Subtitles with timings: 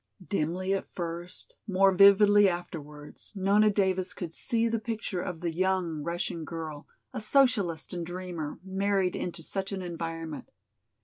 [0.27, 6.01] Dimly at first, more vividly afterwards, Nona Davis could see the picture of the young
[6.01, 10.49] Russian girl, a socialist and dreamer, married into such an environment.